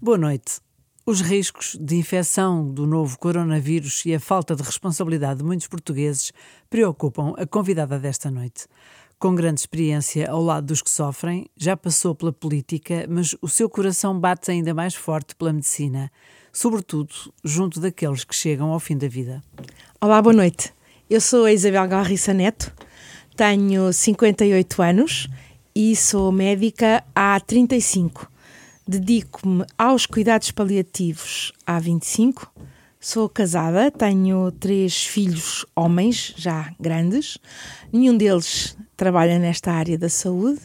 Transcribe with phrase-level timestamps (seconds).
[0.00, 0.60] Boa noite.
[1.04, 6.32] Os riscos de infecção do novo coronavírus e a falta de responsabilidade de muitos portugueses
[6.70, 8.68] preocupam a convidada desta noite.
[9.18, 13.68] Com grande experiência ao lado dos que sofrem, já passou pela política, mas o seu
[13.68, 16.12] coração bate ainda mais forte pela medicina,
[16.52, 17.12] sobretudo
[17.42, 19.42] junto daqueles que chegam ao fim da vida.
[20.00, 20.72] Olá, boa noite.
[21.10, 22.72] Eu sou a Isabel Garrissa Neto,
[23.34, 25.28] tenho 58 anos
[25.74, 28.37] e sou médica há 35
[28.90, 32.50] Dedico-me aos cuidados paliativos há 25.
[32.98, 37.36] Sou casada, tenho três filhos homens, já grandes.
[37.92, 40.60] Nenhum deles trabalha nesta área da saúde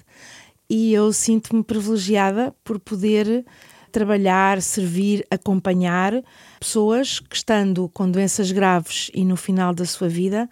[0.69, 3.45] e eu sinto-me privilegiada por poder
[3.91, 6.23] trabalhar, servir, acompanhar
[6.61, 10.49] pessoas que, estando com doenças graves e no final da sua vida,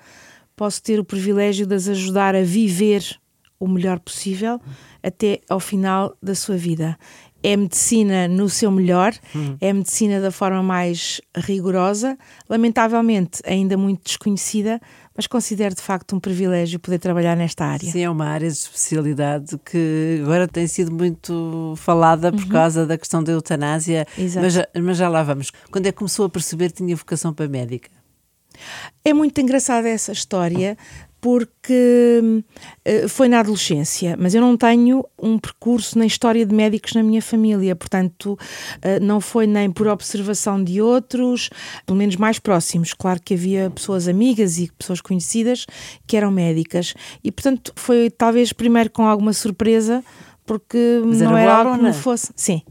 [0.57, 3.17] posso ter o privilégio de as ajudar a viver
[3.57, 4.59] o melhor possível
[5.01, 6.97] até ao final da sua vida
[7.43, 9.55] é medicina no seu melhor, hum.
[9.59, 12.17] é medicina da forma mais rigorosa,
[12.49, 14.79] lamentavelmente ainda muito desconhecida,
[15.15, 17.91] mas considero de facto um privilégio poder trabalhar nesta área.
[17.91, 22.49] Sim, é uma área de especialidade que agora tem sido muito falada por uhum.
[22.49, 25.51] causa da questão da eutanásia, mas, mas já lá vamos.
[25.71, 27.89] Quando é que começou a perceber que tinha vocação para médica?
[29.03, 30.77] É muito engraçada essa história,
[31.21, 32.43] porque
[32.87, 37.03] uh, foi na adolescência, mas eu não tenho um percurso na história de médicos na
[37.03, 41.49] minha família, portanto, uh, não foi nem por observação de outros,
[41.85, 42.93] pelo menos mais próximos.
[42.93, 45.67] Claro que havia pessoas amigas e pessoas conhecidas
[46.07, 50.03] que eram médicas, e portanto, foi talvez primeiro com alguma surpresa
[50.45, 52.31] porque Mas não era, algo que me fosse.
[52.35, 52.61] Sim.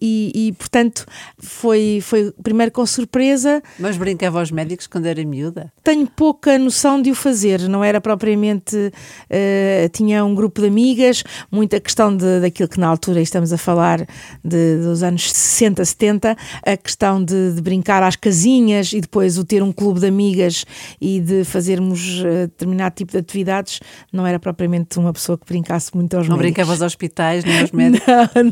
[0.00, 1.06] E, e, portanto
[1.38, 3.62] foi, foi primeiro com surpresa.
[3.78, 5.72] Mas brincava aos médicos quando era miúda?
[5.82, 8.76] Tenho pouca noção de o fazer, não era propriamente.
[8.76, 13.58] Uh, tinha um grupo de amigas, muita questão de, daquilo que na altura estamos a
[13.58, 14.06] falar
[14.44, 19.44] de, dos anos 60, 70, a questão de, de, brincar às casinhas e depois o
[19.44, 20.64] ter um clube de amigas
[21.00, 23.80] e de fazermos uh, determinado tipo de atividades,
[24.12, 26.50] não era propriamente uma pessoa que brincasse muito aos não médicos.
[26.50, 28.06] Não brincavas aos hospitais nem aos médicos?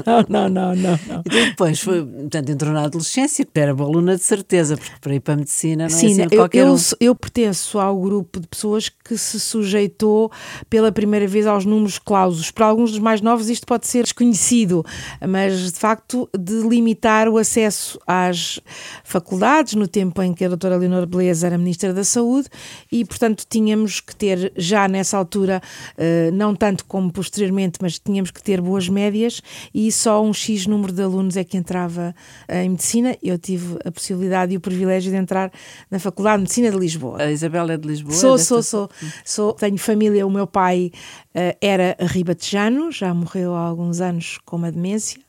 [0.07, 0.97] Não, não, não, não.
[0.97, 1.23] não.
[1.27, 5.21] E depois, foi, portanto, entrou na adolescência, era boa aluna de certeza, porque para ir
[5.21, 6.79] para a medicina não Sim, é assim eu, qualquer eu, um.
[7.01, 10.31] eu pertenço ao grupo de pessoas que se sujeitou
[10.71, 12.51] pela primeira vez aos números clausos.
[12.51, 14.85] Para alguns dos mais novos isto pode ser desconhecido,
[15.27, 18.61] mas de facto de limitar o acesso às
[19.05, 22.49] faculdades no tempo em que a doutora Leonor Beleza era Ministra da Saúde
[22.91, 25.61] e, portanto, tínhamos que ter já nessa altura,
[25.97, 29.41] eh, não tanto como posteriormente, mas tínhamos que ter boas médias
[29.75, 32.15] e só um X número de alunos é que entrava
[32.49, 33.17] em medicina.
[33.23, 35.51] Eu tive a possibilidade e o privilégio de entrar
[35.91, 37.23] na Faculdade de Medicina de Lisboa.
[37.23, 38.15] A Isabel é de Lisboa?
[38.15, 38.91] Sou, sou, sou,
[39.25, 39.53] sou.
[39.55, 40.91] Tenho família, o meu pai
[41.35, 45.21] uh, era ribatejano, já morreu há alguns anos com uma demência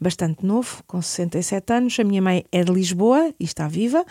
[0.00, 1.98] bastante novo, com 67 anos.
[1.98, 4.04] A minha mãe é de Lisboa e está viva,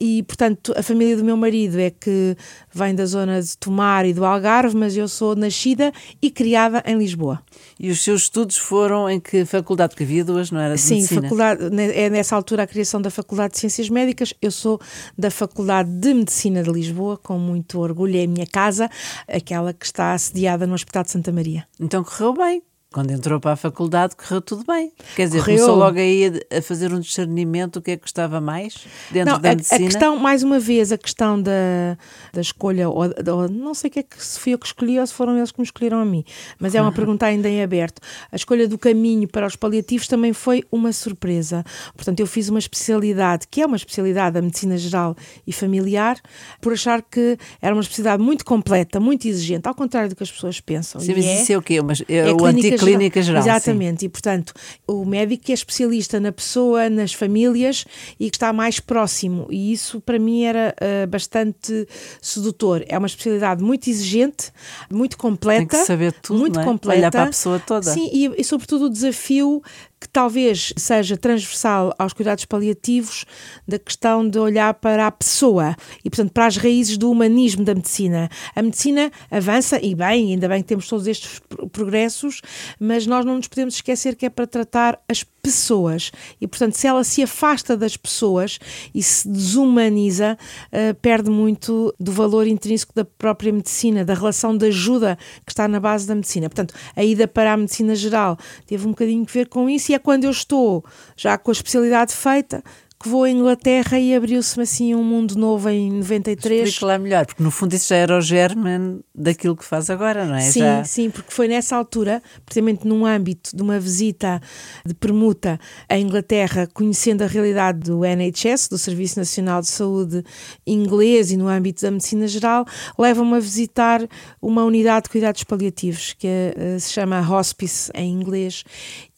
[0.00, 2.36] e portanto a família do meu marido é que
[2.72, 6.96] vem da zona de Tomar e do Algarve, mas eu sou nascida e criada em
[6.96, 7.42] Lisboa.
[7.78, 9.90] E os seus estudos foram em que faculdade?
[9.90, 10.74] Porque havia duas, não era?
[10.74, 11.22] De Sim, medicina.
[11.22, 11.62] faculdade,
[11.94, 14.34] é nessa altura a criação da Faculdade de Ciências Médicas.
[14.40, 14.80] Eu sou
[15.16, 18.88] da Faculdade de Medicina de Lisboa, com muito orgulho, é a minha casa,
[19.28, 21.66] aquela que está assediada no Hospital de Santa Maria.
[21.80, 22.62] Então correu bem.
[22.92, 24.92] Quando entrou para a faculdade, correu tudo bem.
[25.16, 25.56] Quer dizer, correu.
[25.56, 29.40] começou logo aí a, fazer um discernimento do que é que gostava mais dentro não,
[29.40, 29.80] da a, medicina.
[29.80, 31.96] A questão, mais uma vez, a questão da,
[32.32, 35.00] da escolha, ou, ou, não sei o que é que se fui eu que escolhi
[35.00, 36.24] ou se foram eles que me escolheram a mim,
[36.58, 38.00] mas é uma pergunta ainda em aberto.
[38.30, 41.64] A escolha do caminho para os paliativos também foi uma surpresa.
[41.94, 45.16] Portanto, eu fiz uma especialidade, que é uma especialidade da medicina geral
[45.46, 46.20] e familiar,
[46.60, 50.30] por achar que era uma especialidade muito completa, muito exigente, ao contrário do que as
[50.30, 51.00] pessoas pensam.
[51.00, 51.80] Sim, mas é, isso é o quê?
[51.80, 53.42] Mas é, é o antigo clínica geral.
[53.42, 54.06] Exatamente, sim.
[54.06, 54.52] e portanto,
[54.86, 57.84] o médico é especialista na pessoa, nas famílias
[58.18, 61.86] e que está mais próximo, e isso para mim era uh, bastante
[62.20, 62.84] sedutor.
[62.88, 64.52] É uma especialidade muito exigente,
[64.90, 65.66] muito completa.
[65.66, 66.64] Tem que saber tudo, muito é?
[66.64, 66.98] completa.
[66.98, 67.90] Olhar para a pessoa toda.
[67.90, 69.62] Sim, e, e sobretudo o desafio
[70.02, 73.24] que talvez seja transversal aos cuidados paliativos
[73.66, 77.72] da questão de olhar para a pessoa e, portanto, para as raízes do humanismo da
[77.72, 78.28] medicina.
[78.54, 81.40] A medicina avança, e bem, ainda bem que temos todos estes
[81.70, 82.40] progressos,
[82.80, 86.12] mas nós não nos podemos esquecer que é para tratar as pessoas.
[86.40, 88.58] E, portanto, se ela se afasta das pessoas
[88.94, 90.38] e se desumaniza,
[90.72, 95.66] uh, perde muito do valor intrínseco da própria medicina, da relação de ajuda que está
[95.66, 96.48] na base da medicina.
[96.48, 99.94] Portanto, a ida para a medicina geral teve um bocadinho a ver com isso, e
[99.94, 100.84] é quando eu estou
[101.16, 102.62] já com a especialidade feita
[103.02, 106.68] que vou à Inglaterra e abriu-se-me assim um mundo novo em 93.
[106.68, 110.24] Explique lá melhor, porque no fundo isso já era o germen daquilo que faz agora,
[110.24, 110.40] não é?
[110.40, 110.84] Sim, já...
[110.84, 114.40] sim, porque foi nessa altura, precisamente num âmbito de uma visita
[114.86, 115.58] de permuta
[115.88, 120.22] à Inglaterra, conhecendo a realidade do NHS, do Serviço Nacional de Saúde
[120.66, 122.64] inglês e no âmbito da medicina geral,
[122.96, 124.00] leva-me a visitar
[124.40, 128.62] uma unidade de cuidados paliativos que uh, se chama hospice em inglês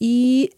[0.01, 0.49] e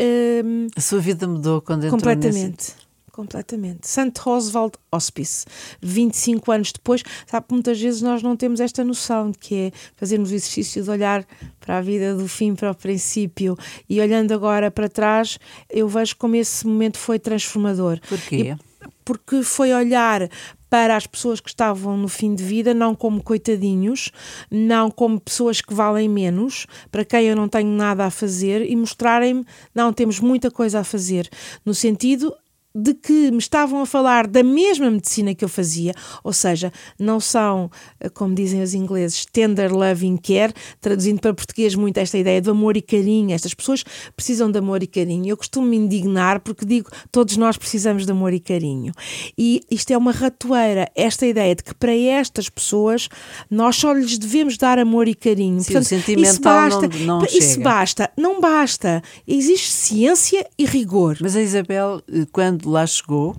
[0.46, 2.70] um, a sua vida mudou quando entrou completamente.
[2.70, 2.87] Nesse...
[3.18, 3.88] Completamente.
[3.88, 4.12] St.
[4.28, 5.44] Oswald Hospice,
[5.82, 9.72] 25 anos depois, sabe que muitas vezes nós não temos esta noção de que é
[9.96, 11.26] fazermos o exercício de olhar
[11.60, 13.58] para a vida do fim para o princípio
[13.90, 18.00] e olhando agora para trás, eu vejo como esse momento foi transformador.
[18.08, 18.56] Porquê?
[18.56, 18.68] E
[19.04, 20.30] porque foi olhar
[20.70, 24.12] para as pessoas que estavam no fim de vida, não como coitadinhos,
[24.52, 28.76] não como pessoas que valem menos, para quem eu não tenho nada a fazer, e
[28.76, 29.44] mostrarem-me,
[29.74, 31.28] não, temos muita coisa a fazer,
[31.66, 32.32] no sentido
[32.78, 35.94] de que me estavam a falar da mesma medicina que eu fazia,
[36.24, 41.74] ou seja, não são, eh, como dizem os ingleses, tender loving care, traduzindo para português
[41.74, 43.34] muito esta ideia de amor e carinho.
[43.34, 43.84] Estas pessoas
[44.16, 45.28] precisam de amor e carinho.
[45.28, 48.94] Eu costumo me indignar porque digo todos nós precisamos de amor e carinho.
[49.38, 53.10] E isto é uma ratoeira, esta ideia de que para estas pessoas
[53.50, 55.60] nós só lhes devemos dar amor e carinho.
[55.62, 57.64] Sim, Portanto, sentimental isso basta, não, não isso chega.
[57.64, 59.02] basta, não basta.
[59.28, 61.18] Existe ciência e rigor.
[61.20, 63.36] Mas a Isabel, eh, quando lá chegou,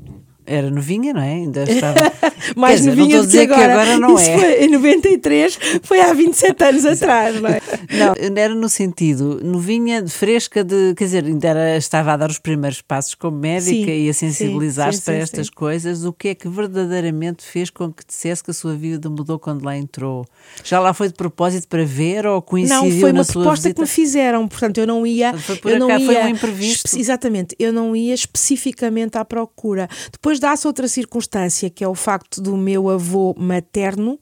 [0.49, 1.35] era novinha, não é?
[1.35, 1.95] Ainda estava.
[2.57, 3.59] Mais dizer, novinha do que agora.
[3.59, 4.39] Que agora não Isso é.
[4.39, 7.61] Foi, em 93 foi há 27 anos atrás, não é?
[7.99, 10.95] Não, era no sentido novinha, fresca, de.
[10.95, 14.15] Quer dizer, ainda era, estava a dar os primeiros passos como médica sim, e a
[14.15, 15.53] sensibilizar-se para sim, estas sim.
[15.55, 16.05] coisas.
[16.05, 19.65] O que é que verdadeiramente fez com que dissesse que a sua vida mudou quando
[19.65, 20.27] lá entrou?
[20.65, 23.75] Já lá foi de propósito para ver ou coincidiu Não, foi uma proposta visita?
[23.75, 25.37] que me fizeram, portanto eu não ia.
[25.37, 26.99] Foi por eu não ia, foi um imprevisto.
[26.99, 29.89] Exatamente, eu não ia especificamente à procura.
[30.13, 34.19] Depois dá-se outra circunstância, que é o facto do meu avô materno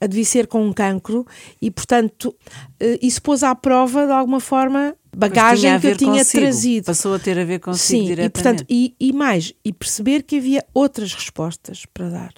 [0.00, 1.26] adoecer com um cancro
[1.60, 2.34] e, portanto,
[2.80, 6.42] eh, isso pôs à prova, de alguma forma, bagagem que eu tinha consigo.
[6.42, 6.84] trazido.
[6.86, 8.26] Passou a ter a ver consigo Sim, diretamente.
[8.26, 12.34] e, portanto, e, e mais, e perceber que havia outras respostas para dar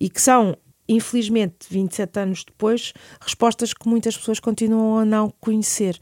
[0.00, 0.56] e que são
[0.88, 5.98] infelizmente, 27 anos depois, respostas que muitas pessoas continuam a não conhecer.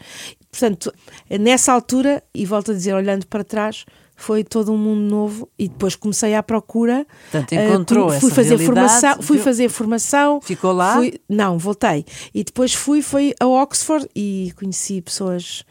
[0.51, 0.93] Portanto,
[1.41, 3.85] nessa altura, e volto a dizer, olhando para trás,
[4.23, 7.05] foi todo um mundo novo e depois comecei à procura.
[7.31, 9.45] Portanto, encontrou uh, fui fazer formação, fui viu?
[9.45, 10.41] fazer formação.
[10.41, 10.95] Ficou lá?
[10.95, 12.05] Fui, não, voltei.
[12.33, 15.65] E depois fui foi a Oxford e conheci pessoas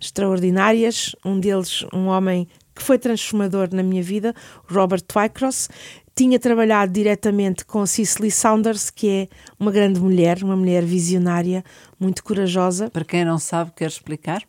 [0.00, 4.34] extraordinárias, um deles um homem que foi transformador na minha vida,
[4.70, 5.68] Robert Twycross,
[6.14, 9.28] tinha trabalhado diretamente com Cicely Saunders, que é
[9.58, 11.64] uma grande mulher, uma mulher visionária,
[11.98, 12.88] muito corajosa.
[12.90, 14.42] Para quem não sabe, quer explicar?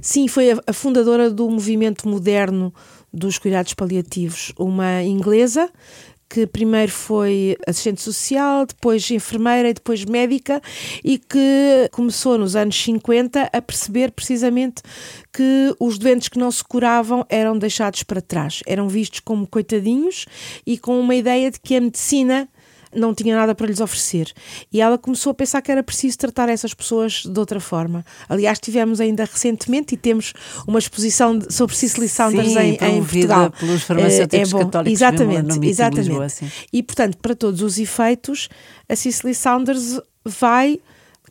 [0.00, 2.72] Sim, foi a, fundadora do movimento moderno
[3.12, 5.70] dos cuidados paliativos, uma inglesa
[6.30, 10.62] que primeiro foi assistente social, depois enfermeira e depois médica
[11.02, 14.80] e que começou nos anos 50 a perceber precisamente
[15.32, 20.26] que os doentes que não se curavam eram deixados para trás, eram vistos como coitadinhos
[20.64, 22.48] e com uma ideia de que a medicina
[22.94, 24.32] não tinha nada para lhes oferecer.
[24.72, 28.04] E ela começou a pensar que era preciso tratar essas pessoas de outra forma.
[28.28, 30.32] Aliás, tivemos ainda recentemente e temos
[30.66, 33.50] uma exposição sobre Cicely Saunders sim, em, em Portugal.
[33.58, 34.64] pelos farmacêuticos é, é bom.
[34.64, 36.08] católicos Exatamente, exatamente.
[36.08, 36.50] Lisboa, sim.
[36.72, 38.48] E portanto, para todos os efeitos,
[38.88, 40.80] a Cicely Saunders vai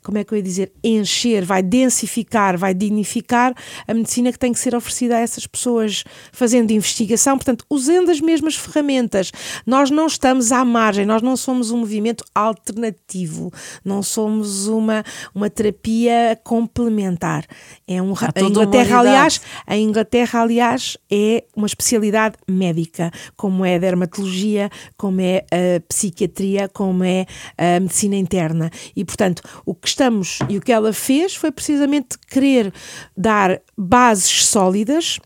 [0.03, 3.53] como é que eu ia dizer, encher, vai densificar, vai dignificar
[3.87, 8.21] a medicina que tem que ser oferecida a essas pessoas, fazendo investigação, portanto, usando as
[8.21, 9.31] mesmas ferramentas.
[9.65, 13.51] Nós não estamos à margem, nós não somos um movimento alternativo,
[13.83, 15.03] não somos uma,
[15.33, 17.45] uma terapia complementar.
[17.87, 23.79] É um, a Inglaterra, aliás, a Inglaterra, aliás, é uma especialidade médica, como é a
[23.79, 27.25] dermatologia, como é a psiquiatria, como é
[27.57, 28.69] a medicina interna.
[28.95, 32.73] E, portanto, o que estamos e o que ela fez foi precisamente querer
[33.15, 35.19] dar bases sólidas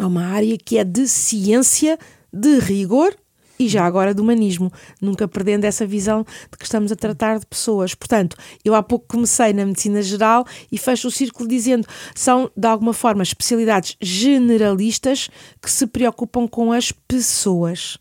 [0.00, 1.98] a uma área que é de ciência,
[2.32, 3.14] de rigor
[3.60, 4.72] e já agora do humanismo,
[5.02, 7.94] nunca perdendo essa visão de que estamos a tratar de pessoas.
[7.94, 8.34] Portanto,
[8.64, 12.94] eu há pouco comecei na medicina geral e fecho o círculo dizendo são de alguma
[12.94, 15.28] forma especialidades generalistas
[15.60, 17.98] que se preocupam com as pessoas.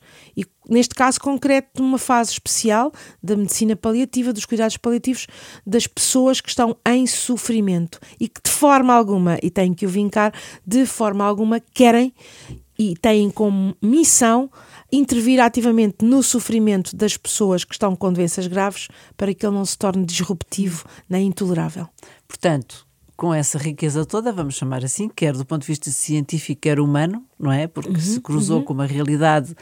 [0.70, 5.28] Neste caso concreto, numa fase especial da medicina paliativa, dos cuidados paliativos,
[5.66, 9.90] das pessoas que estão em sofrimento e que de forma alguma, e tenho que o
[9.90, 10.34] vincar,
[10.66, 12.14] de forma alguma querem
[12.78, 14.50] e têm como missão
[14.92, 19.66] intervir ativamente no sofrimento das pessoas que estão com doenças graves para que ele não
[19.66, 21.88] se torne disruptivo nem intolerável.
[22.26, 26.80] Portanto, com essa riqueza toda, vamos chamar assim, quer do ponto de vista científico, quer
[26.80, 27.68] humano, não é?
[27.68, 28.64] Porque uhum, se cruzou uhum.
[28.64, 29.54] com uma realidade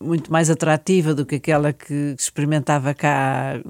[0.00, 3.60] muito mais atrativa do que aquela que experimentava cá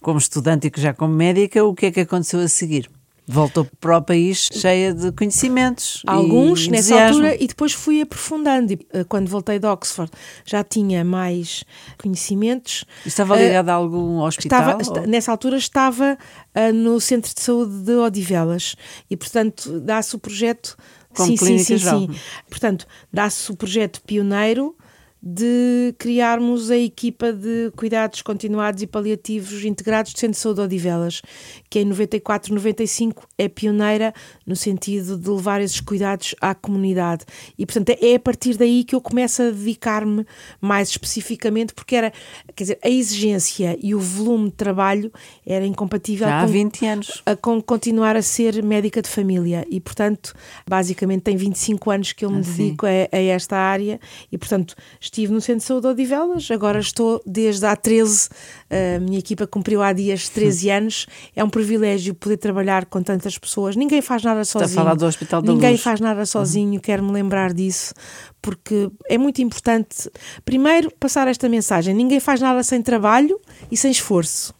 [0.00, 2.90] como estudante e que já como médica, o que é que aconteceu a seguir?
[3.24, 6.02] Voltou para o país cheia de conhecimentos.
[6.04, 7.24] Alguns nessa entusiasmo.
[7.24, 8.72] altura e depois fui aprofundando.
[8.72, 10.10] E, eh, quando voltei de Oxford
[10.44, 11.62] já tinha mais
[11.96, 12.84] conhecimentos.
[13.06, 14.80] Estava ligado a algum hospital?
[14.80, 16.18] Estava, ou- Nessa altura estava
[16.52, 18.74] ah, no Centro de Saúde de Odivelas
[19.08, 20.76] e, portanto, dá-se o projeto.
[21.14, 22.10] Como sim, sim, sim, sim.
[22.50, 24.74] Portanto, dá-se o projeto pioneiro
[25.22, 30.64] de criarmos a equipa de cuidados continuados e paliativos integrados do Centro de Saúde de
[30.64, 31.22] Odivelas,
[31.70, 34.12] que em 94, 95 é pioneira
[34.44, 37.24] no sentido de levar esses cuidados à comunidade.
[37.56, 40.26] E, portanto, é a partir daí que eu começo a dedicar-me
[40.60, 42.12] mais especificamente, porque era,
[42.56, 45.12] quer dizer, a exigência e o volume de trabalho
[45.46, 47.22] era incompatível Já há com 20 anos.
[47.24, 50.34] a com continuar a ser médica de família e, portanto,
[50.68, 54.00] basicamente tem 25 anos que eu me Ah, dedico a, a esta área
[54.30, 54.74] e, portanto,
[55.12, 58.30] estive no Centro de Saúde de Odivelas, agora estou desde há 13,
[58.70, 63.36] a minha equipa cumpriu há dias 13 anos, é um privilégio poder trabalhar com tantas
[63.36, 64.74] pessoas, ninguém faz nada Está a sozinho.
[64.74, 65.82] falar do Hospital da Ninguém Luz.
[65.82, 67.92] faz nada sozinho, quero-me lembrar disso,
[68.40, 70.10] porque é muito importante,
[70.46, 73.38] primeiro, passar esta mensagem: ninguém faz nada sem trabalho
[73.70, 74.54] e sem esforço.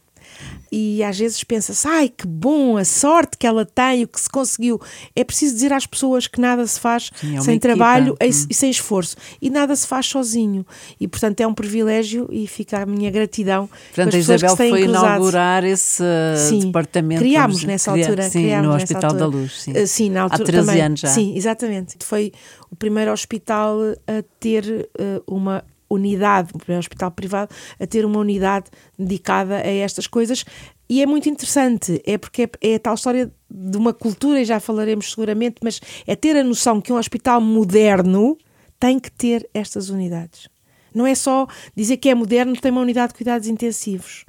[0.74, 4.28] E às vezes pensa-se, ai que bom, a sorte que ela tem, o que se
[4.30, 4.80] conseguiu.
[5.14, 7.60] É preciso dizer às pessoas que nada se faz Sim, é sem equipa.
[7.74, 8.46] trabalho e, Hum.
[8.48, 9.14] e sem esforço.
[9.40, 10.64] E nada se faz sozinho.
[10.98, 13.68] E portanto é um privilégio e fica a minha gratidão.
[13.94, 16.02] Portanto, a Isabel foi inaugurar esse
[16.48, 16.60] Sim.
[16.60, 17.20] departamento.
[17.20, 18.22] Criámos nessa altura.
[18.30, 19.20] Sim, criámos no Hospital altura.
[19.20, 19.60] da Luz.
[19.62, 19.72] Sim.
[19.72, 20.82] Uh, sim, na altura Há 13 também.
[20.82, 21.08] anos já.
[21.08, 21.96] Sim, exatamente.
[22.02, 22.32] Foi
[22.70, 28.66] o primeiro hospital a ter uh, uma unidade, primeiro hospital privado a ter uma unidade
[28.98, 30.44] dedicada a estas coisas.
[30.88, 34.44] E é muito interessante, é porque é, é a tal história de uma cultura, e
[34.44, 38.36] já falaremos seguramente, mas é ter a noção que um hospital moderno
[38.78, 40.48] tem que ter estas unidades.
[40.94, 44.24] Não é só dizer que é moderno, tem uma unidade de cuidados intensivos.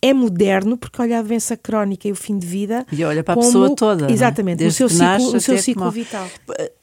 [0.00, 2.86] É moderno porque olha a doença crónica e o fim de vida.
[2.92, 4.06] E olha para a como- pessoa toda.
[4.08, 4.12] é?
[4.12, 6.28] Exatamente, no Desde seu ciclo, no seu ciclo vital.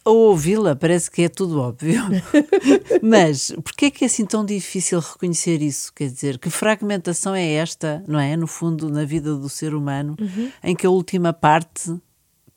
[0.06, 2.02] Ao ouvi-la, parece que é tudo óbvio.
[3.02, 5.92] Mas porquê é que é assim tão difícil reconhecer isso?
[5.94, 8.36] Quer dizer, que fragmentação é esta, não é?
[8.36, 10.16] No fundo, na vida do ser humano,
[10.64, 11.94] em que a última parte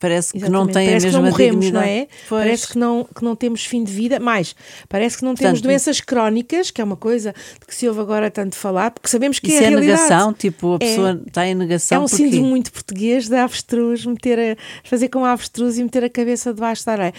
[0.03, 1.85] parece que não tem parece a que não mesma morremos, dignidade.
[1.87, 2.07] não é?
[2.27, 2.43] Pois.
[2.43, 4.53] Parece que não, que não temos fim de vida, mais
[4.89, 8.01] parece que não temos Portanto, doenças crónicas, que é uma coisa de que se ouve
[8.01, 10.01] agora tanto falar, porque sabemos que Isso é a é realidade.
[10.01, 10.79] negação, tipo, a É.
[10.79, 12.17] pessoa está em negação É um porquê?
[12.17, 16.53] síndrome muito português da avestruz, meter a, fazer com a avestruz e meter a cabeça
[16.53, 17.13] debaixo da areia.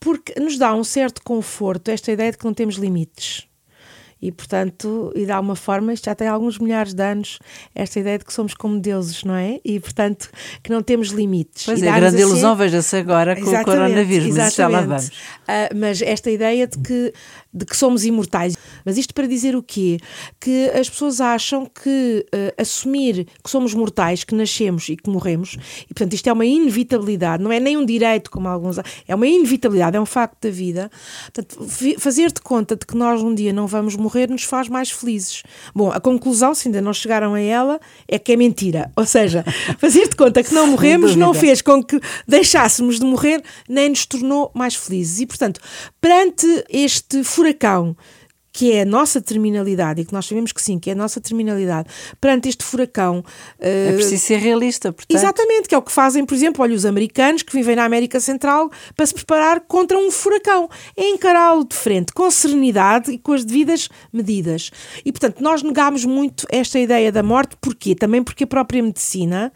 [0.00, 3.44] Porque nos dá um certo conforto esta ideia de que não temos limites.
[4.22, 7.38] E, portanto, e dá uma forma, isto já tem alguns milhares de anos,
[7.74, 9.58] esta ideia de que somos como deuses, não é?
[9.64, 10.28] E, portanto,
[10.62, 11.64] que não temos limites.
[11.64, 14.82] Pois E é, grande assim- ilusão, veja-se agora com o Exatamente, coronavírus, mas já lá
[14.82, 15.10] vamos.
[15.48, 17.14] Ah, mas esta ideia de que,
[17.52, 18.56] de que somos imortais.
[18.84, 19.98] Mas isto para dizer o quê?
[20.38, 25.56] Que as pessoas acham que ah, assumir que somos mortais, que nascemos e que morremos,
[25.84, 28.78] e portanto isto é uma inevitabilidade, não é nem um direito, como alguns.
[29.06, 30.90] É uma inevitabilidade, é um facto da vida.
[31.32, 31.66] Portanto,
[31.98, 35.42] fazer de conta de que nós um dia não vamos morrer nos faz mais felizes.
[35.74, 38.90] Bom, a conclusão, se ainda não chegaram a ela, é que é mentira.
[38.96, 39.44] Ou seja,
[39.78, 44.06] fazer de conta que não morremos não fez com que deixássemos de morrer, nem nos
[44.06, 45.20] tornou mais felizes.
[45.20, 45.60] E, portanto,
[46.00, 47.96] perante este furacão,
[48.52, 51.20] que é a nossa terminalidade, e que nós sabemos que sim, que é a nossa
[51.20, 51.88] terminalidade,
[52.20, 53.24] perante este furacão.
[53.58, 55.16] É eh, preciso ser realista, portanto.
[55.16, 58.18] Exatamente, que é o que fazem, por exemplo, olha, os americanos que vivem na América
[58.18, 60.68] Central para se preparar contra um furacão.
[60.96, 64.70] É encará-lo de frente, com serenidade e com as devidas medidas.
[65.04, 67.94] E, portanto, nós negámos muito esta ideia da morte, porquê?
[67.94, 69.52] Também porque a própria medicina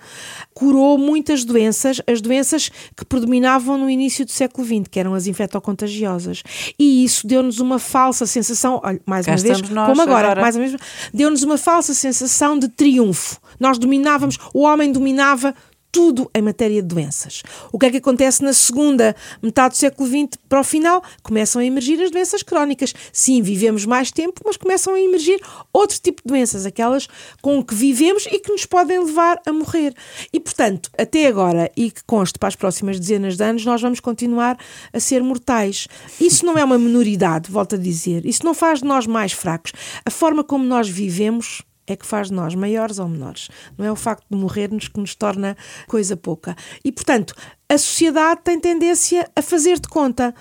[0.52, 5.26] curou muitas doenças, as doenças que predominavam no início do século XX, que eram as
[5.26, 6.42] infectocontagiosas.
[6.78, 10.40] E isso deu-nos uma falsa sensação, olha, mais Cá uma vez, como agora, agora.
[10.40, 10.80] mais uma vez,
[11.12, 13.38] deu-nos uma falsa sensação de triunfo.
[13.58, 15.54] Nós dominávamos, o homem dominava
[15.94, 17.44] tudo em matéria de doenças.
[17.70, 21.00] O que é que acontece na segunda metade do século XX para o final?
[21.22, 22.92] Começam a emergir as doenças crónicas.
[23.12, 25.40] Sim, vivemos mais tempo, mas começam a emergir
[25.72, 27.06] outro tipo de doenças, aquelas
[27.40, 29.94] com que vivemos e que nos podem levar a morrer.
[30.32, 34.00] E, portanto, até agora, e que conste para as próximas dezenas de anos, nós vamos
[34.00, 34.58] continuar
[34.92, 35.86] a ser mortais.
[36.20, 38.26] Isso não é uma minoridade, volto a dizer.
[38.26, 39.70] Isso não faz de nós mais fracos.
[40.04, 43.48] A forma como nós vivemos é que faz de nós maiores ou menores.
[43.76, 46.56] Não é o facto de morrermos que nos torna coisa pouca.
[46.84, 47.34] E, portanto,
[47.68, 50.34] a sociedade tem tendência a fazer de conta.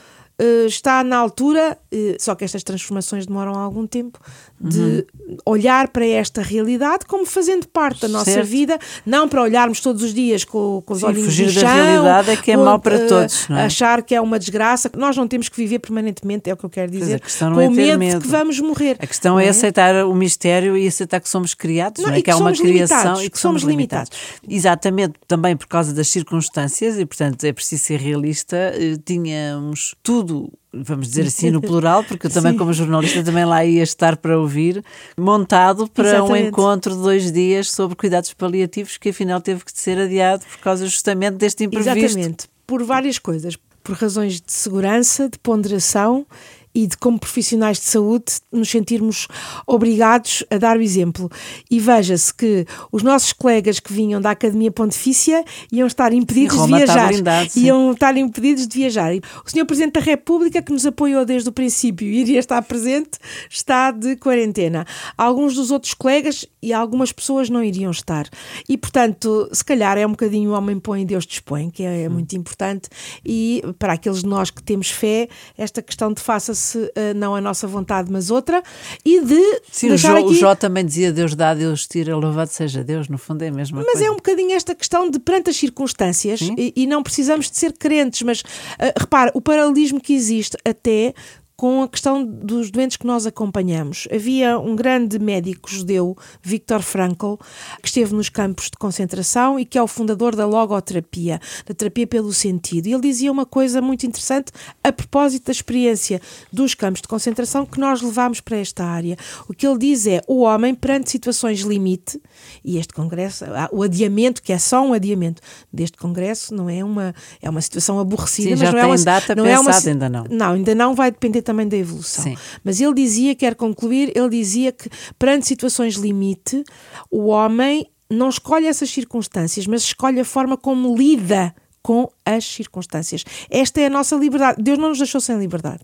[0.43, 4.19] Uh, está na altura, eh, só que estas transformações demoram algum tempo,
[4.59, 5.37] de uhum.
[5.45, 8.47] olhar para esta realidade como fazendo parte da nossa certo.
[8.47, 11.73] vida, não para olharmos todos os dias com, com os Sim, olhinhos fugir chão, da
[11.73, 13.65] realidade é que é mau para todos, é?
[13.65, 16.69] achar que é uma desgraça, nós não temos que viver permanentemente, é o que eu
[16.69, 18.97] quero dizer, com é medo, medo, de que vamos morrer.
[18.99, 22.17] A questão é, é, aceitar o mistério e aceitar que somos criados, não, não é?
[22.17, 24.09] que, que há uma criação e que, que somos limitados.
[24.11, 24.57] limitados.
[24.57, 30.32] Exatamente, também por causa das circunstâncias e, portanto, é preciso ser realista, eh, tínhamos tudo
[30.71, 34.39] vamos dizer assim no plural, porque eu também, como jornalista, também lá ia estar para
[34.39, 34.83] ouvir,
[35.17, 36.43] montado para Exatamente.
[36.43, 40.59] um encontro de dois dias sobre cuidados paliativos, que afinal teve que ser adiado por
[40.59, 41.97] causa justamente deste imprevisto.
[41.97, 43.57] Exatamente, por várias coisas.
[43.83, 46.25] Por razões de segurança, de ponderação
[46.73, 49.27] e de como profissionais de saúde nos sentirmos
[49.67, 51.29] obrigados a dar o exemplo.
[51.69, 56.67] E veja-se que os nossos colegas que vinham da Academia Pontifícia iam estar impedidos de
[56.67, 57.09] viajar.
[57.09, 59.13] Blindado, iam estar impedidos de viajar.
[59.45, 59.65] O Sr.
[59.65, 64.15] Presidente da República, que nos apoiou desde o princípio e iria estar presente, está de
[64.15, 64.85] quarentena.
[65.17, 68.27] Alguns dos outros colegas e algumas pessoas não iriam estar.
[68.67, 72.03] E, portanto, se calhar é um bocadinho o homem põe e Deus dispõe, que é,
[72.03, 72.89] é muito importante.
[73.25, 75.27] E para aqueles de nós que temos fé,
[75.57, 78.63] esta questão de faça-se uh, não a nossa vontade, mas outra,
[79.05, 80.25] e de Sim, o Jó, aqui...
[80.25, 83.51] o Jó também dizia Deus dá, Deus tira, louvado seja Deus, no fundo é a
[83.51, 83.99] mesma mas coisa.
[83.99, 87.57] Mas é um bocadinho esta questão de perante as circunstâncias, e, e, não precisamos de
[87.57, 91.13] ser crentes, mas uh, repara, o paralelismo que existe até
[91.55, 94.07] com a questão dos doentes que nós acompanhamos.
[94.13, 97.35] Havia um grande médico judeu, Viktor Frankl,
[97.81, 102.07] que esteve nos campos de concentração e que é o fundador da logoterapia, da terapia
[102.07, 102.87] pelo sentido.
[102.87, 104.51] E ele dizia uma coisa muito interessante
[104.83, 106.19] a propósito da experiência
[106.51, 109.15] dos campos de concentração que nós levamos para esta área.
[109.47, 112.19] O que ele diz é o homem, perante situações limite,
[112.63, 115.41] e este congresso, o adiamento, que é só um adiamento
[115.71, 119.35] deste congresso, não é uma, é uma situação aborrecida, Sim, mas não é uma data
[119.35, 120.23] não pensada, é uma, ainda não.
[120.29, 122.23] Não, ainda não vai depender também da evolução.
[122.23, 122.37] Sim.
[122.63, 126.63] Mas ele dizia, quer concluir, ele dizia que perante situações limite,
[127.11, 133.25] o homem não escolhe essas circunstâncias, mas escolhe a forma como lida com as circunstâncias.
[133.49, 134.63] Esta é a nossa liberdade.
[134.63, 135.81] Deus não nos deixou sem liberdade.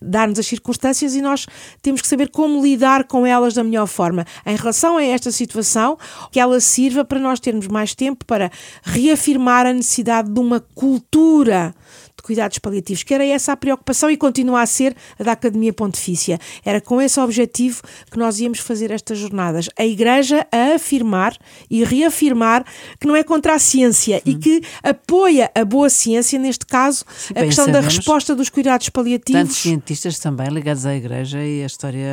[0.00, 1.46] Dar-nos as circunstâncias e nós
[1.82, 4.24] temos que saber como lidar com elas da melhor forma.
[4.46, 5.98] Em relação a esta situação,
[6.30, 8.50] que ela sirva para nós termos mais tempo para
[8.82, 11.74] reafirmar a necessidade de uma cultura
[12.20, 15.72] de cuidados paliativos, que era essa a preocupação e continua a ser a da Academia
[15.72, 16.38] Pontifícia.
[16.64, 19.68] Era com esse objetivo que nós íamos fazer estas jornadas.
[19.78, 21.36] A Igreja a afirmar
[21.68, 22.64] e reafirmar
[22.98, 24.30] que não é contra a ciência hum.
[24.30, 28.48] e que apoia a boa ciência, neste caso, Sim, a questão sabemos, da resposta dos
[28.48, 29.40] cuidados paliativos.
[29.40, 32.08] Tantos cientistas também ligados à Igreja e a história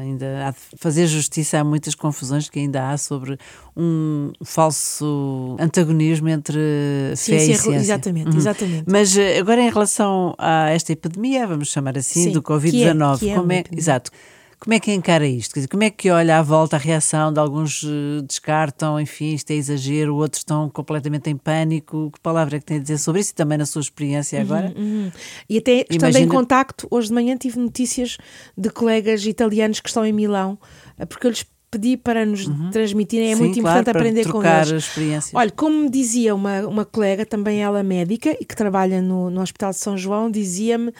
[0.00, 3.38] ainda há de fazer justiça a muitas confusões que ainda há sobre
[3.76, 6.58] um falso antagonismo entre
[7.16, 7.76] ciência, fé e ciência.
[7.76, 8.36] Exatamente, uhum.
[8.36, 8.84] exatamente.
[8.86, 13.34] Mas eh, agora em relação a esta epidemia, vamos chamar assim, Sim, do Covid-19, é,
[13.34, 14.10] como é, exato,
[14.62, 15.54] como é que encara isto?
[15.54, 19.34] Quer dizer, como é que olha à volta a reação de alguns eh, descartam, enfim,
[19.34, 22.12] isto é exagero, outros estão completamente em pânico?
[22.12, 24.44] Que palavra é que tem a dizer sobre isso e também na sua experiência uhum,
[24.44, 24.72] agora?
[24.76, 25.12] Uhum, uhum.
[25.50, 26.24] E até estando Imagina...
[26.24, 28.18] em contacto, hoje de manhã tive notícias
[28.56, 30.56] de colegas italianos que estão em Milão,
[30.96, 32.70] eh, porque eu lhes pedi para nos uhum.
[32.70, 34.70] transmitirem, é Sim, muito claro, importante aprender com eles.
[34.70, 35.34] Experiências.
[35.34, 39.40] Olha, como me dizia uma, uma colega, também ela médica e que trabalha no, no
[39.40, 40.92] Hospital de São João, dizia-me: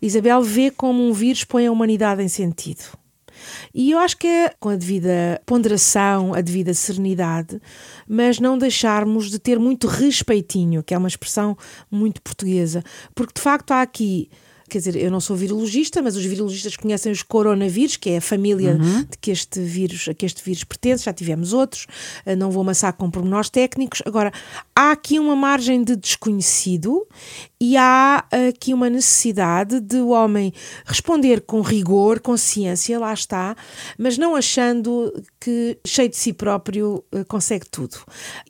[0.00, 2.84] Isabel, vê como um vírus põe a humanidade em sentido.
[3.74, 7.60] E eu acho que é com a devida ponderação, a devida serenidade,
[8.06, 11.56] mas não deixarmos de ter muito respeitinho, que é uma expressão
[11.90, 14.30] muito portuguesa, porque de facto há aqui
[14.70, 18.20] quer dizer, eu não sou virologista, mas os virologistas conhecem os coronavírus, que é a
[18.20, 19.02] família uhum.
[19.02, 21.86] de que este vírus, a que este vírus pertence, já tivemos outros,
[22.24, 24.02] eh, não vou amassar com pormenores técnicos.
[24.06, 24.32] Agora,
[24.74, 27.06] há aqui uma margem de desconhecido
[27.60, 30.52] e há aqui uma necessidade de o homem
[30.86, 33.54] responder com rigor, com ciência, lá está,
[33.98, 37.98] mas não achando que, cheio de si próprio, eh, consegue tudo.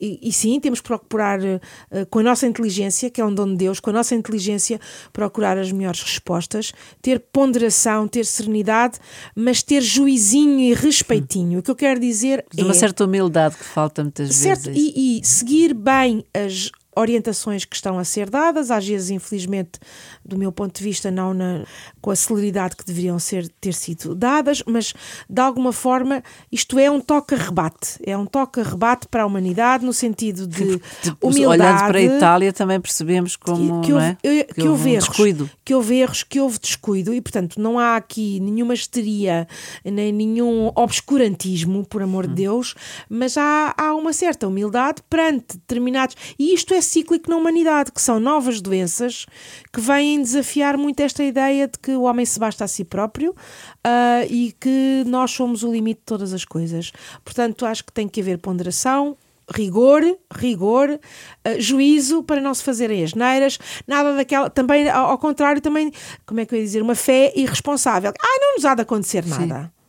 [0.00, 1.60] E, e sim, temos que procurar, eh,
[2.08, 4.80] com a nossa inteligência, que é um dom de Deus, com a nossa inteligência,
[5.12, 8.98] procurar as melhores respostas, ter ponderação, ter serenidade,
[9.34, 11.60] mas ter juizinho e respeitinho.
[11.60, 12.64] O que eu quero dizer de é.
[12.64, 14.92] uma certa humildade que falta muitas certo, vezes.
[14.94, 16.70] E, e seguir bem as
[17.00, 19.78] orientações que estão a ser dadas, às vezes, infelizmente,
[20.24, 21.64] do meu ponto de vista, não na,
[22.00, 24.94] com a celeridade que deveriam ser, ter sido dadas, mas
[25.28, 27.98] de alguma forma isto é um toque-rebate.
[28.04, 30.80] É um toque-rebate para a humanidade no sentido de
[31.20, 31.62] humildade.
[31.62, 34.16] Olhando para a Itália também percebemos como que, que, houve, é?
[34.44, 35.50] que, que houve, erros, descuido.
[35.64, 39.48] que houve erros, que houve descuido e, portanto, não há aqui nenhuma histeria
[39.84, 42.28] nem nenhum obscurantismo, por amor hum.
[42.28, 42.74] de Deus,
[43.08, 46.16] mas há, há uma certa humildade perante determinados.
[46.38, 49.26] E isto é cíclico na humanidade, que são novas doenças
[49.72, 53.30] que vêm desafiar muito esta ideia de que o homem se basta a si próprio
[53.30, 56.92] uh, e que nós somos o limite de todas as coisas.
[57.24, 59.16] Portanto, acho que tem que haver ponderação,
[59.54, 65.18] rigor, rigor, uh, juízo para não se fazerem as neiras, nada daquela, também ao, ao,
[65.18, 65.92] contrário, também,
[66.26, 68.12] como é que eu ia dizer, uma fé irresponsável.
[68.20, 69.72] Ah, não nos há de acontecer nada.
[69.72, 69.80] Sim.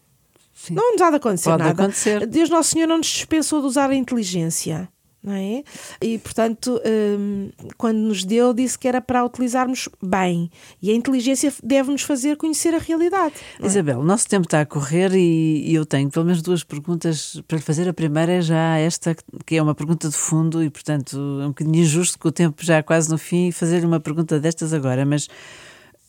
[0.68, 0.76] Sim.
[0.76, 1.84] Não nos há de acontecer Pode nada.
[1.84, 2.28] Acontecer.
[2.28, 4.88] Deus Nosso Senhor não nos dispensou de usar a inteligência.
[5.24, 5.64] Não é?
[6.02, 10.50] E portanto, um, quando nos deu, disse que era para utilizarmos bem.
[10.82, 13.36] E a inteligência deve-nos fazer conhecer a realidade.
[13.60, 13.66] É?
[13.68, 17.40] Isabel, o nosso tempo está a correr e, e, eu tenho pelo menos duas perguntas
[17.48, 17.88] para lhe fazer.
[17.88, 21.50] A primeira é já esta, que é uma pergunta de fundo, e portanto é um
[21.50, 25.06] bocadinho injusto que o tempo já é quase no fim fazer uma pergunta destas agora.
[25.06, 25.28] Mas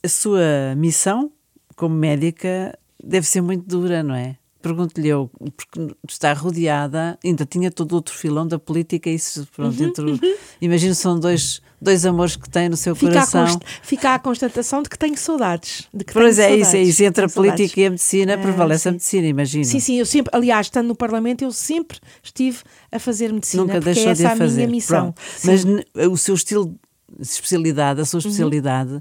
[0.03, 1.31] a sua missão
[1.77, 4.37] como médica deve ser muito dura, não é?
[4.62, 9.88] Pergunto-lhe eu, porque está rodeada, ainda tinha todo outro filão da política, isso, pronto, uhum.
[9.88, 13.44] entre, imagino são dois, dois amores que tem no seu fica coração.
[13.44, 15.88] A fica a constatação de que tenho saudades.
[15.92, 17.77] De que pois é, saudades, isso, é isso, entre a política saudades.
[17.77, 19.64] e a medicina, prevalece a medicina, imagino.
[19.64, 22.59] Sim, sim, eu sempre, aliás, estando no Parlamento, eu sempre estive
[22.92, 24.57] a fazer medicina, Nunca porque deixou essa de é a fazer.
[24.57, 25.14] minha missão.
[25.44, 25.64] Mas
[26.09, 26.75] o seu estilo
[27.18, 28.27] de especialidade, a sua uhum.
[28.27, 28.92] especialidade...
[28.92, 29.01] Uhum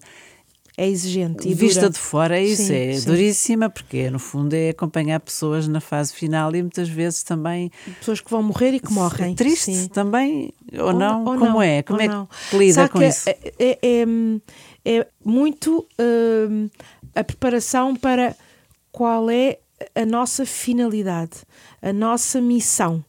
[0.82, 1.48] é exigente.
[1.48, 1.92] E Vista dura.
[1.92, 3.06] de fora é isso, sim, é sim.
[3.06, 7.72] duríssima, porque no fundo é acompanhar pessoas na fase final e muitas vezes também.
[8.00, 9.34] Pessoas que vão morrer e que morrem.
[9.34, 9.88] É triste sim.
[9.88, 11.20] também, ou, ou não?
[11.20, 11.84] Ou Como não, é?
[11.84, 12.28] Como é não.
[12.50, 13.30] que lida Sabe com que isso?
[13.30, 16.72] É, é, é, é muito uh,
[17.14, 18.36] a preparação para
[18.92, 19.60] qual é
[19.94, 21.42] a nossa finalidade,
[21.80, 23.06] a nossa missão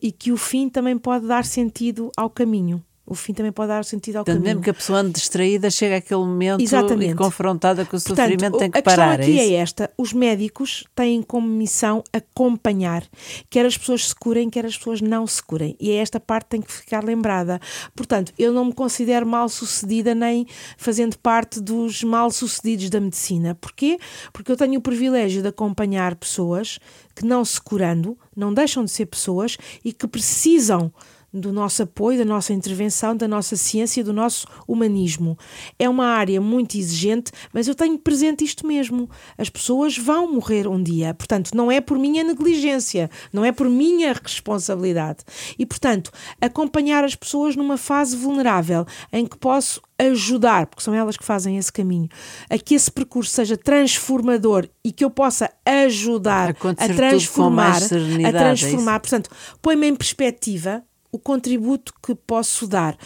[0.00, 3.84] e que o fim também pode dar sentido ao caminho o fim também pode dar
[3.84, 4.54] sentido ao Portanto, caminho.
[4.56, 7.12] mesmo que a pessoa ande distraída, chega àquele momento Exatamente.
[7.12, 9.14] e confrontada com o Portanto, sofrimento, tem que a parar.
[9.14, 13.04] A questão aqui é, é, esta: os médicos têm como missão acompanhar,
[13.50, 15.76] quer as pessoas se curem, quer as pessoas não se curem.
[15.80, 17.60] E é esta parte que tem que ficar lembrada.
[17.94, 23.56] Portanto, eu não me considero mal sucedida nem fazendo parte dos mal sucedidos da medicina.
[23.56, 23.98] Porquê?
[24.32, 26.78] Porque eu tenho o privilégio de acompanhar pessoas
[27.14, 30.92] que não se curando, não deixam de ser pessoas e que precisam
[31.32, 35.38] do nosso apoio, da nossa intervenção, da nossa ciência, do nosso humanismo.
[35.78, 39.08] É uma área muito exigente, mas eu tenho presente isto mesmo.
[39.38, 43.68] As pessoas vão morrer um dia, portanto, não é por minha negligência, não é por
[43.68, 45.20] minha responsabilidade.
[45.58, 51.16] E, portanto, acompanhar as pessoas numa fase vulnerável em que posso ajudar, porque são elas
[51.16, 52.08] que fazem esse caminho,
[52.50, 58.28] a que esse percurso seja transformador e que eu possa ajudar a, a transformar, a
[58.28, 62.96] é transformar, portanto, põe-me em perspectiva o contributo que posso dar.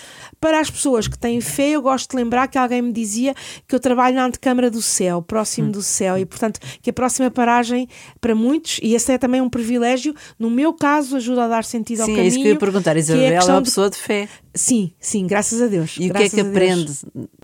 [0.40, 3.34] Para as pessoas que têm fé, eu gosto de lembrar que alguém me dizia
[3.66, 5.72] que eu trabalho na antecâmara do céu, próximo hum.
[5.72, 7.88] do céu, e portanto que a próxima paragem
[8.20, 11.96] para muitos, e esse é também um privilégio, no meu caso ajuda a dar sentido
[11.96, 12.22] sim, ao caminho.
[12.22, 14.28] Sim, é isso que eu ia perguntar, Isabel é, é uma pessoa de fé.
[14.54, 15.96] Sim, sim, graças a Deus.
[15.98, 16.92] E o que é que aprende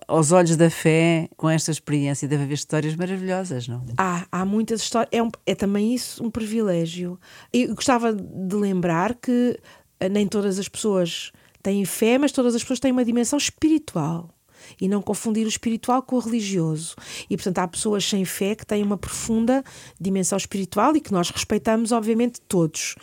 [0.08, 2.26] aos olhos da fé com esta experiência?
[2.26, 3.84] Deve haver histórias maravilhosas, não?
[3.98, 5.10] Há, há muitas histórias.
[5.12, 7.20] É, um, é também isso um privilégio.
[7.52, 9.58] E gostava de lembrar que
[10.08, 14.28] nem todas as pessoas têm fé, mas todas as pessoas têm uma dimensão espiritual
[14.80, 16.94] e não confundir o espiritual com o religioso.
[17.28, 19.62] E, portanto, há pessoas sem fé que têm uma profunda
[20.00, 22.94] dimensão espiritual e que nós respeitamos, obviamente, todos.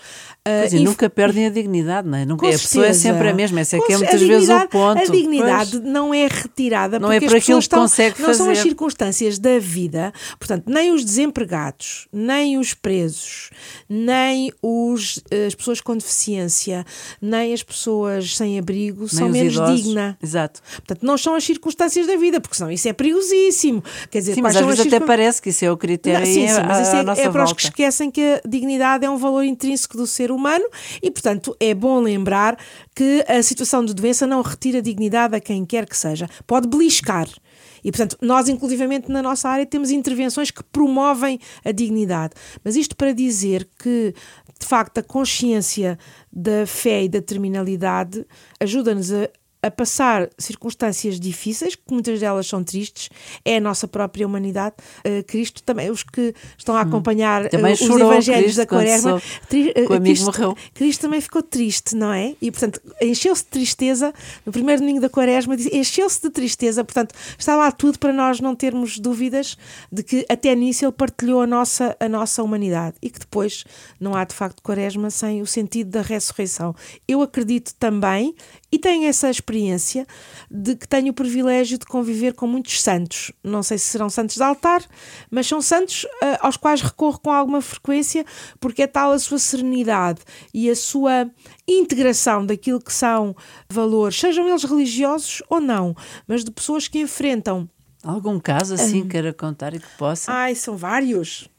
[0.47, 2.25] Uh, e nunca perdem a dignidade, não é?
[2.25, 4.99] Nunca, a pessoa é sempre a mesma, essa é que é muitas vezes o ponto.
[4.99, 5.83] A dignidade pois.
[5.83, 8.37] não é retirada não porque é por as pessoas que consegue não fazer.
[8.37, 13.49] são as circunstâncias da vida, portanto, nem os desempregados, nem os presos,
[13.87, 16.85] nem os, as pessoas com deficiência,
[17.21, 20.15] nem as pessoas sem abrigo nem são menos dignas.
[20.21, 20.61] Exato.
[20.75, 23.83] Portanto, não são as circunstâncias da vida, porque senão isso é perigosíssimo.
[24.09, 26.19] Quer dizer, sim, mas às vezes até parece que isso é o critério.
[26.19, 29.09] Não, sim, sim, mas isso é, é para os que esquecem que a dignidade é
[29.09, 30.65] um valor intrínseco do ser humano
[31.01, 32.57] e, portanto, é bom lembrar
[32.95, 36.29] que a situação de doença não retira dignidade a quem quer que seja.
[36.45, 37.27] Pode beliscar.
[37.83, 42.33] E, portanto, nós, inclusivamente na nossa área, temos intervenções que promovem a dignidade.
[42.63, 44.13] Mas isto para dizer que,
[44.59, 45.97] de facto, a consciência
[46.31, 48.25] da fé e da terminalidade
[48.59, 49.29] ajuda-nos a,
[49.61, 53.09] a passar circunstâncias difíceis, que muitas delas são tristes,
[53.43, 54.75] é a nossa própria humanidade.
[54.99, 59.21] Uh, Cristo também, os que estão a acompanhar uh, também os evangelhos Cristo da Quaresma,
[59.49, 60.57] tri, uh, amigo Cristo, morreu.
[60.73, 62.35] Cristo também ficou triste, não é?
[62.41, 64.13] E portanto, encheu-se de tristeza
[64.45, 68.55] no primeiro domingo da Quaresma, encheu-se de tristeza, portanto, está lá tudo para nós não
[68.55, 69.57] termos dúvidas
[69.91, 73.65] de que até nisso ele partilhou a nossa, a nossa humanidade e que depois
[73.99, 76.73] não há de facto Quaresma sem o sentido da ressurreição.
[77.05, 78.33] Eu acredito também
[78.71, 80.05] e tenho essa experiência
[80.49, 83.31] de que tenho o privilégio de conviver com muitos santos.
[83.43, 84.83] Não sei se serão santos de altar,
[85.29, 88.25] mas são santos uh, aos quais recorro com alguma frequência,
[88.59, 90.21] porque é tal a sua serenidade
[90.53, 91.29] e a sua
[91.67, 93.35] integração daquilo que são
[93.69, 95.95] valores, sejam eles religiosos ou não,
[96.27, 97.69] mas de pessoas que enfrentam.
[98.03, 100.31] Algum caso assim um, queira contar e que possa?
[100.31, 101.49] Ai, são vários.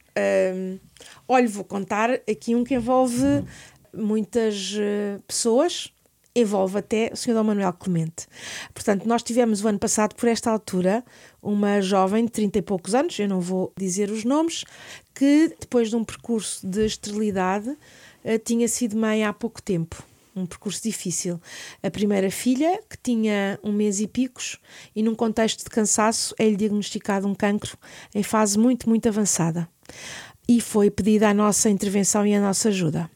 [0.55, 0.79] Um,
[1.29, 3.45] olha, vou contar aqui um que envolve hum.
[3.93, 5.93] muitas uh, pessoas
[6.35, 7.35] envolve até o Sr.
[7.35, 8.27] Dom Manuel Clemente.
[8.73, 11.05] Portanto, nós tivemos o ano passado, por esta altura,
[11.43, 14.65] uma jovem de 30 e poucos anos, eu não vou dizer os nomes,
[15.15, 17.77] que depois de um percurso de esterilidade
[18.25, 20.03] eh, tinha sido mãe há pouco tempo.
[20.35, 21.41] Um percurso difícil.
[21.83, 24.59] A primeira filha, que tinha um mês e picos,
[24.95, 27.77] e num contexto de cansaço, é-lhe diagnosticado um cancro
[28.15, 29.69] em fase muito, muito avançada.
[30.49, 33.11] E foi pedida a nossa intervenção e a nossa ajuda.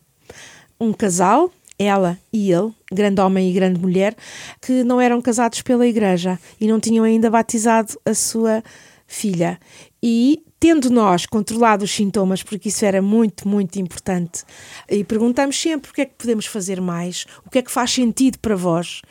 [0.79, 4.15] Um casal, ela e ele, grande homem e grande mulher,
[4.61, 8.63] que não eram casados pela igreja e não tinham ainda batizado a sua
[9.07, 9.59] filha.
[10.03, 14.45] E tendo nós controlado os sintomas, porque isso era muito, muito importante,
[14.89, 17.91] e perguntamos sempre o que é que podemos fazer mais, o que é que faz
[17.91, 19.03] sentido para vós.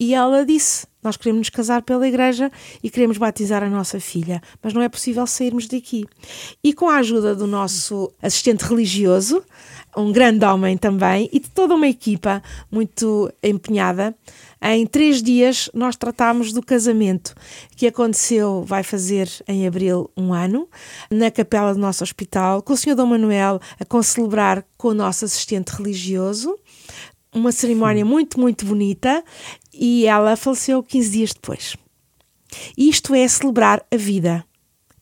[0.00, 2.50] E ela disse: Nós queremos nos casar pela igreja
[2.82, 6.06] e queremos batizar a nossa filha, mas não é possível sairmos daqui.
[6.64, 9.44] E com a ajuda do nosso assistente religioso,
[9.94, 14.14] um grande homem também, e de toda uma equipa muito empenhada.
[14.62, 17.34] Em três dias nós tratámos do casamento
[17.76, 20.66] que aconteceu, vai fazer em abril um ano,
[21.10, 22.94] na capela do nosso hospital, com o Sr.
[22.94, 26.58] Dom Manuel a concelebrar com o nosso assistente religioso.
[27.32, 29.22] Uma cerimónia muito, muito bonita
[29.72, 31.76] e ela faleceu 15 dias depois.
[32.76, 34.44] Isto é celebrar a vida.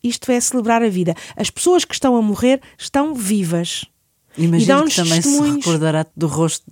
[0.03, 1.15] Isto é celebrar a vida.
[1.35, 3.85] As pessoas que estão a morrer estão vivas.
[4.37, 6.63] Imagino que também se recordará do rosto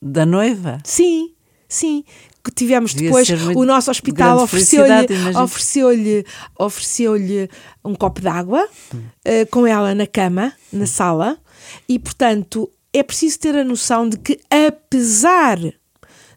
[0.00, 0.78] da noiva.
[0.84, 1.32] Sim,
[1.68, 2.04] sim.
[2.44, 4.92] Que tivemos Devia depois, o nosso hospital ofereceu-lhe
[5.36, 5.88] ofereceu
[6.56, 7.14] ofereceu
[7.84, 8.98] um copo d'água hum.
[8.98, 11.38] uh, com ela na cama, na sala,
[11.88, 15.58] e portanto é preciso ter a noção de que, apesar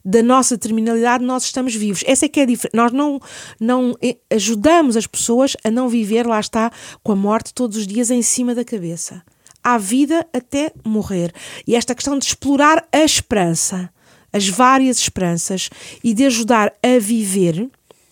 [0.04, 2.04] da nossa terminalidade, nós estamos vivos.
[2.06, 2.76] Essa é que é a diferença.
[2.76, 3.19] Nós não,
[3.60, 6.72] não eh, ajudamos as pessoas a não viver, lá está,
[7.04, 9.24] com a morte todos os dias em cima da cabeça
[9.63, 11.34] à vida até morrer.
[11.67, 13.89] E esta questão de explorar a esperança,
[14.32, 15.69] as várias esperanças
[16.04, 17.69] e de ajudar a viver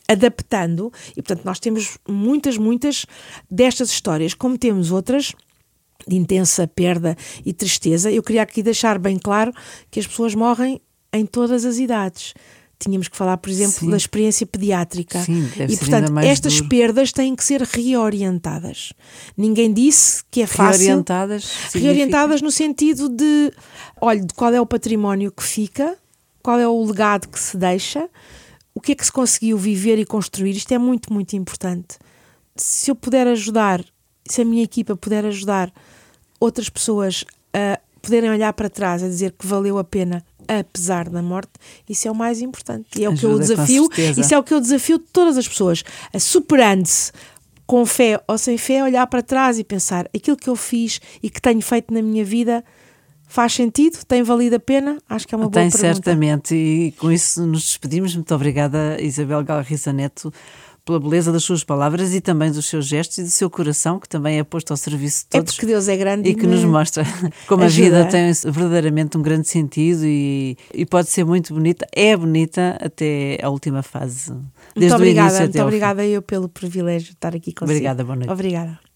[0.09, 3.05] adaptando, e portanto nós temos muitas, muitas
[3.51, 5.33] destas histórias, como temos outras
[6.07, 7.15] de intensa perda
[7.45, 8.11] e tristeza.
[8.11, 9.51] Eu queria aqui deixar bem claro
[9.91, 10.81] que as pessoas morrem
[11.13, 12.33] em todas as idades
[12.79, 13.89] tínhamos que falar, por exemplo, Sim.
[13.89, 15.21] da experiência pediátrica.
[15.23, 16.69] Sim, e, portanto, estas duro.
[16.69, 18.93] perdas têm que ser reorientadas.
[19.35, 20.85] Ninguém disse que é fácil.
[20.85, 21.43] Reorientadas?
[21.43, 21.79] Significa...
[21.79, 23.51] Reorientadas no sentido de,
[23.99, 25.97] olha, de qual é o património que fica,
[26.41, 28.09] qual é o legado que se deixa,
[28.73, 30.51] o que é que se conseguiu viver e construir.
[30.51, 31.97] Isto é muito, muito importante.
[32.55, 33.83] Se eu puder ajudar,
[34.27, 35.71] se a minha equipa puder ajudar
[36.39, 41.21] outras pessoas a poderem olhar para trás, a dizer que valeu a pena apesar da
[41.21, 41.51] morte,
[41.89, 42.87] isso é o mais importante.
[42.97, 45.37] E é Ajuda, o que eu desafio, isso é o que eu desafio de todas
[45.37, 47.11] as pessoas, a superando-se
[47.65, 51.29] com fé ou sem fé, olhar para trás e pensar aquilo que eu fiz e
[51.29, 52.63] que tenho feito na minha vida
[53.27, 53.99] faz sentido?
[54.05, 54.97] Tem valido a pena?
[55.09, 55.81] Acho que é uma boa Tem, pergunta.
[55.81, 58.15] Tem certamente, e com isso nos despedimos.
[58.15, 60.33] Muito obrigada, Isabel Galriça Neto
[60.87, 64.07] pela beleza das suas palavras e também dos seus gestos e do seu coração, que
[64.07, 65.53] também é posto ao serviço de é todos.
[65.53, 67.03] É porque Deus é grande e, que nos mostra
[67.45, 67.99] como ajuda.
[67.99, 71.85] a vida tem verdadeiramente um grande sentido e, e pode ser muito bonita.
[71.91, 74.31] É bonita até a última fase.
[74.73, 77.65] Desde muito obrigada, o início muito obrigada eu pelo privilégio de estar aqui consigo.
[77.65, 78.31] Obrigada, boa noite.
[78.31, 78.86] Obrigada.